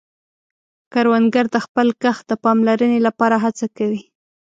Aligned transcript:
کروندګر 0.93 1.45
د 1.51 1.57
خپل 1.65 1.87
کښت 2.01 2.23
د 2.29 2.33
پاملرنې 2.43 2.99
له 3.05 3.11
پاره 3.19 3.37
هڅه 3.43 3.65
کوي 3.77 4.01